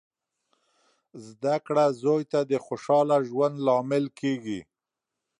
[1.27, 4.59] زده کړه زوی ته د خوشخاله ژوند لامل کیږي.